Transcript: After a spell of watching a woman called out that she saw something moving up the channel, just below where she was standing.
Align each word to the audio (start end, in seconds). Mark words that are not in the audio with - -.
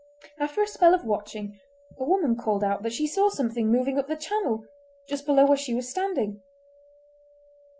After 0.39 0.63
a 0.63 0.67
spell 0.67 0.95
of 0.95 1.03
watching 1.05 1.59
a 1.99 2.03
woman 2.03 2.35
called 2.35 2.63
out 2.63 2.81
that 2.81 2.91
she 2.91 3.05
saw 3.05 3.29
something 3.29 3.69
moving 3.71 3.99
up 3.99 4.07
the 4.07 4.15
channel, 4.17 4.65
just 5.07 5.27
below 5.27 5.45
where 5.45 5.55
she 5.55 5.75
was 5.75 5.91
standing. 5.91 6.41